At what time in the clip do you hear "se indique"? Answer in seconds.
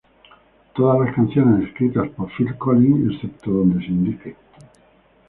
3.85-4.35